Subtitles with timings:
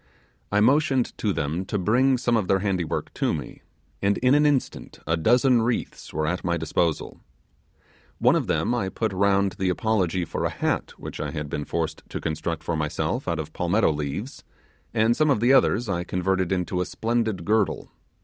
[0.51, 3.61] I motioned to them to bring some of their handywork to me;
[4.01, 7.19] and in an instant a dozen wreaths were at my disposal.
[8.17, 11.65] One of them I put round the apology for a hat which I had been
[11.65, 14.43] forced to construct for myself out of palmetto leaves,
[14.91, 17.91] and some of the others I converted into a splendid girdle.